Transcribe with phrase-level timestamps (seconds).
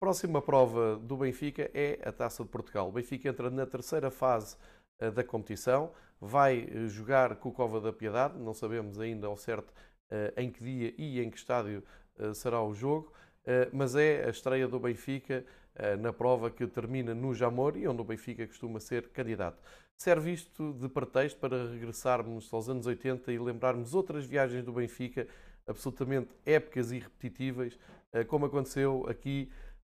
[0.00, 2.88] Próxima prova do Benfica é a Taça de Portugal.
[2.88, 4.56] O Benfica entra na terceira fase
[4.98, 9.36] uh, da competição, vai uh, jogar com o Cova da Piedade, não sabemos ainda ao
[9.36, 11.84] certo uh, em que dia e em que estádio
[12.34, 13.10] será o jogo,
[13.72, 15.42] mas é a estreia do Benfica
[16.00, 19.58] na prova que termina no Jamor e onde o Benfica costuma ser candidato.
[19.96, 25.26] Serve isto de pretexto para regressarmos aos anos 80 e lembrarmos outras viagens do Benfica
[25.66, 27.78] absolutamente épicas e repetitivas,
[28.28, 29.50] como aconteceu aqui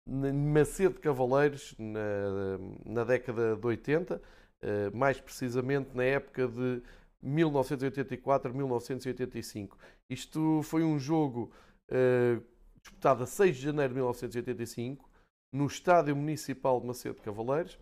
[0.07, 4.21] Macedo Cavaleiros, na, na década de 80,
[4.61, 6.83] eh, mais precisamente na época de
[7.23, 9.75] 1984-1985.
[10.09, 11.51] Isto foi um jogo
[11.89, 12.43] uh,
[12.81, 15.09] disputado a 6 de janeiro de 1985,
[15.51, 17.77] no Estádio Municipal de Macedo Cavaleiros,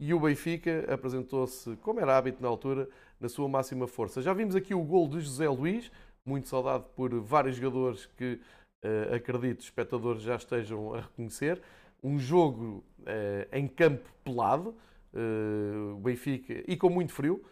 [0.00, 2.88] e o Benfica apresentou-se, como era hábito na altura,
[3.18, 4.22] na sua máxima força.
[4.22, 5.90] Já vimos aqui o gol de José Luís,
[6.24, 8.40] muito saudado por vários jogadores que
[8.84, 11.60] uh, acredito, espectadores já estejam a reconhecer.
[12.02, 14.74] Um jogo uh, em campo pelado,
[15.12, 17.42] uh, Benfica, e com muito frio,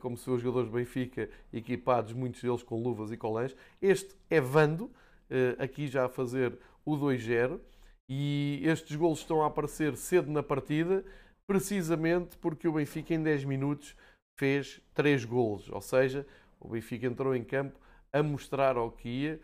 [0.00, 3.56] como se os jogadores do Benfica equipados, muitos deles com luvas e colãs.
[3.80, 4.90] Este é Vando,
[5.58, 7.58] aqui já a fazer o 2-0,
[8.06, 11.02] e estes golos estão a aparecer cedo na partida,
[11.46, 13.96] precisamente porque o Benfica em 10 minutos
[14.38, 16.26] fez 3 golos, ou seja,
[16.60, 17.80] o Benfica entrou em campo
[18.12, 19.40] a mostrar ao que ia,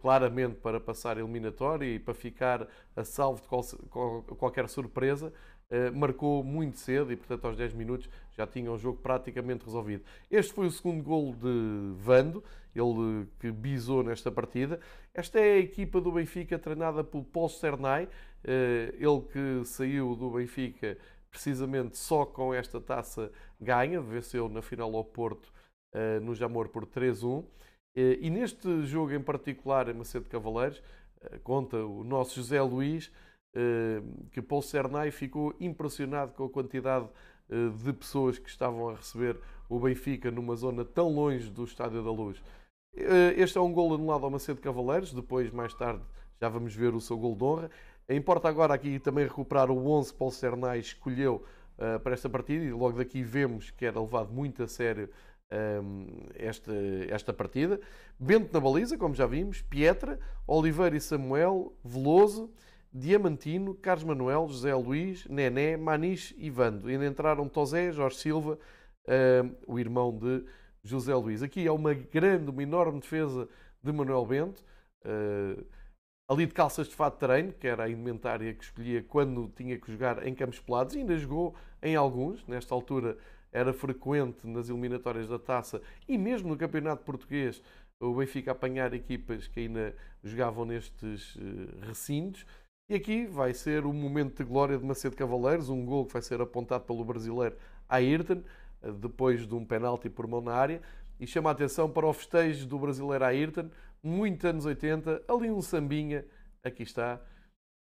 [0.00, 2.66] claramente para passar a eliminatória e para ficar
[2.96, 5.32] a salvo de qual, qual, qualquer surpresa,
[5.70, 10.04] uh, marcou muito cedo e, portanto, aos 10 minutos já tinha o jogo praticamente resolvido.
[10.30, 12.42] Este foi o segundo gol de Vando,
[12.74, 14.80] ele que bisou nesta partida.
[15.14, 18.08] Esta é a equipa do Benfica treinada por Paul Cernay, uh,
[18.44, 20.96] ele que saiu do Benfica
[21.30, 25.52] precisamente só com esta taça ganha, venceu na final ao Porto
[26.22, 27.44] no Jamor por 3-1.
[27.94, 30.82] Eh, e neste jogo em particular, em Macedo Cavaleiros,
[31.22, 33.10] eh, conta o nosso José Luís
[33.54, 37.08] eh, que Paulo Cernay ficou impressionado com a quantidade
[37.82, 39.36] de pessoas que estavam a receber
[39.68, 42.40] o Benfica numa zona tão longe do Estádio da Luz.
[43.36, 46.00] Este é um gol anulado ao Macedo Cavaleiros, depois, mais tarde,
[46.40, 47.70] já vamos ver o seu gol de honra.
[48.08, 51.44] Importa agora aqui também recuperar o 11 que Paulo Cernay escolheu
[52.04, 55.10] para esta partida e logo daqui vemos que era levado muito a sério
[56.34, 56.72] esta,
[57.08, 57.80] esta partida.
[58.18, 62.50] Bento na baliza, como já vimos, Pietra, Oliveira e Samuel, Veloso,
[62.92, 66.88] Diamantino, Carlos Manuel, José Luís, Nené, Maniche e Vando.
[66.88, 68.58] Ainda entraram Tosé, Jorge Silva,
[69.66, 70.44] o irmão de
[70.82, 71.42] José Luís.
[71.42, 73.48] Aqui é uma grande, uma enorme defesa
[73.82, 74.62] de Manuel Bento.
[75.04, 75.64] Uh,
[76.30, 79.76] ali de calças de fato de treino, que era a indumentária que escolhia quando tinha
[79.76, 83.18] que jogar em campos pelados, e ainda jogou em alguns, nesta altura
[83.52, 87.62] era frequente nas eliminatórias da taça e mesmo no campeonato português
[88.00, 89.94] o Benfica apanhar equipas que ainda
[90.24, 92.46] jogavam nestes eh, recintos.
[92.88, 96.22] E aqui vai ser o momento de glória de Macedo Cavaleiros, um gol que vai
[96.22, 97.56] ser apontado pelo brasileiro
[97.88, 98.42] Ayrton,
[98.82, 100.80] eh, depois de um penalti por mão na área.
[101.18, 103.70] E chama a atenção para o festejo do brasileiro Ayrton,
[104.02, 106.24] muito anos 80, ali um sambinha,
[106.64, 107.20] aqui está,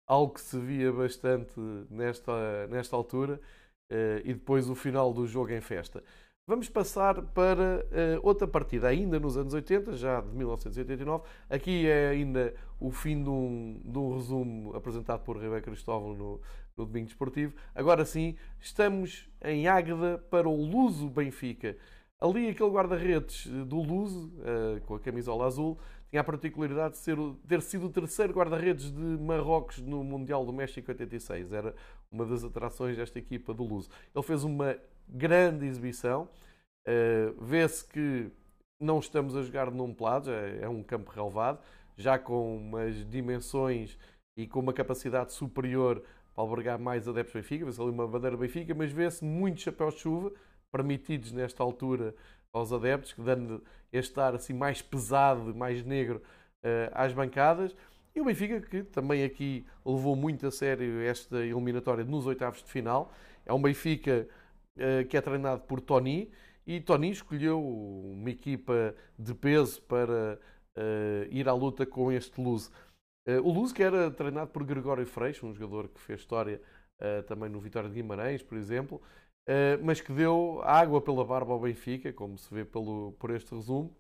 [0.06, 1.58] algo que se via bastante
[1.90, 3.40] nesta, nesta altura.
[3.88, 6.02] Eh, e depois o final do jogo em festa.
[6.48, 11.24] Vamos passar para uh, outra partida, ainda nos anos 80, já de 1989.
[11.50, 16.40] Aqui é ainda o fim de um, de um resumo apresentado por Rebeca Cristóvão no,
[16.76, 17.52] no Domingo Desportivo.
[17.74, 21.76] Agora sim, estamos em Águeda para o Luso Benfica.
[22.18, 25.78] Ali, aquele guarda-redes eh, do Luso, uh, com a camisola azul,
[26.08, 27.16] tinha a particularidade de ser,
[27.46, 31.52] ter sido o terceiro guarda-redes de Marrocos no Mundial do México 86.
[31.52, 31.74] Era
[32.10, 33.90] uma das atrações desta equipa do Luso.
[34.14, 36.26] Ele fez uma grande exibição.
[36.88, 38.30] Uh, Vê-se que
[38.80, 41.60] não estamos a jogar num pelado, é, é um campo relevado,
[41.98, 43.98] já com umas dimensões
[44.38, 46.02] e com uma capacidade superior
[46.34, 47.66] para albergar mais adeptos Benfica.
[47.66, 50.32] Vê-se ali uma bandeira Benfica, mas vê-se muitos chapéus de chuva
[50.76, 52.14] permitidos nesta altura
[52.52, 56.22] aos adeptos, dando este ar assim mais pesado, mais negro
[56.62, 57.74] uh, às bancadas.
[58.14, 62.70] E o Benfica, que também aqui levou muito a sério esta eliminatória nos oitavos de
[62.70, 63.12] final.
[63.44, 64.28] É um Benfica
[64.76, 66.30] uh, que é treinado por Tony
[66.66, 70.38] e Tony escolheu uma equipa de peso para
[70.76, 72.70] uh, ir à luta com este Luz.
[73.42, 76.60] o Luz que era treinado por Gregório Freixo, um jogador que fez história
[77.26, 79.02] também no Vitória de Guimarães, por exemplo,
[79.82, 83.94] mas que deu água pela barba ao Benfica, como se vê pelo, por este resumo.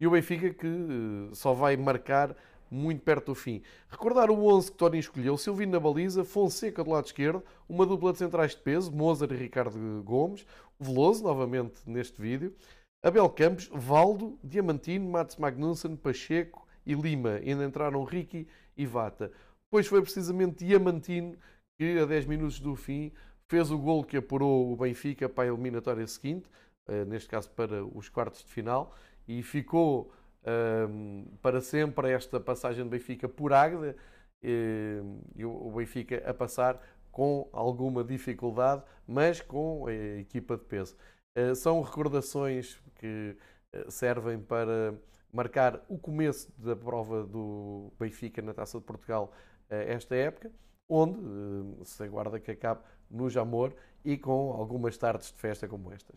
[0.00, 2.36] E o Benfica que eh, só vai marcar
[2.70, 3.62] muito perto do fim.
[3.88, 8.12] Recordar o 11 que Tony escolheu, Silvino na baliza, Fonseca do lado esquerdo, uma dupla
[8.12, 10.46] de centrais de peso, Mozart e Ricardo Gomes,
[10.78, 12.54] Veloso, novamente neste vídeo,
[13.02, 17.40] Abel Campos, Valdo, Diamantino, Mats Magnussen, Pacheco e Lima.
[17.44, 18.46] Ainda entraram Ricky
[18.76, 19.32] e Vata.
[19.64, 21.36] Depois foi precisamente Diamantino
[21.78, 23.12] que, a 10 minutos do fim,
[23.48, 26.48] fez o gol que apurou o Benfica para a eliminatória seguinte,
[26.86, 28.94] eh, neste caso para os quartos de final,
[29.26, 30.12] e ficou
[30.44, 33.96] ehm, para sempre esta passagem do Benfica por Águeda
[34.42, 35.00] e,
[35.34, 36.80] e o Benfica a passar
[37.10, 40.96] com alguma dificuldade, mas com a equipa de peso.
[41.36, 43.36] Uh, são recordações que
[43.88, 44.94] servem para
[45.32, 49.32] marcar o começo da prova do Benfica na Taça de Portugal
[49.68, 50.50] esta época,
[50.88, 52.80] onde se aguarda que acabe
[53.10, 53.74] no Jamor
[54.04, 56.06] e com algumas tardes de festa como estas.